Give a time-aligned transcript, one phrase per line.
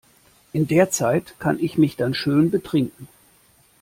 [0.51, 3.07] In der Zeit kann ich mich dann schön betrinken.